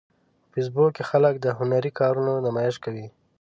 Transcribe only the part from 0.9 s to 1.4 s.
کې خلک